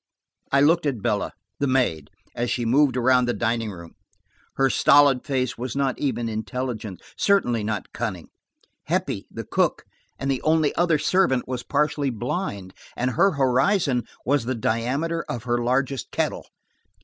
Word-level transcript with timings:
I 0.51 0.61
looked 0.61 0.87
at 0.87 1.03
Bella–the 1.03 1.67
maid–as 1.67 2.49
she 2.49 2.65
moved 2.65 2.97
around 2.97 3.25
the 3.27 3.35
dining 3.35 3.69
room; 3.69 3.93
her 4.55 4.67
stolid 4.67 5.23
face 5.23 5.59
was 5.59 5.75
not 5.75 5.99
even 5.99 6.27
intelligent; 6.27 7.01
certainly 7.15 7.63
not 7.63 7.93
cunning. 7.93 8.29
Heppie, 8.87 9.27
the 9.29 9.43
cook 9.43 9.83
and 10.17 10.33
only 10.43 10.73
other 10.75 10.97
servant, 10.97 11.47
was 11.47 11.61
partly 11.61 12.09
blind 12.09 12.73
and 12.97 13.11
her 13.11 13.33
horizon 13.33 14.05
was 14.25 14.45
the 14.45 14.55
diameter 14.55 15.23
of 15.29 15.43
her 15.43 15.59
largest 15.59 16.09
kettle. 16.09 16.47